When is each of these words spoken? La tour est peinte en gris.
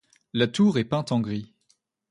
La 0.33 0.47
tour 0.47 0.79
est 0.79 0.83
peinte 0.85 1.11
en 1.11 1.19
gris. 1.19 1.53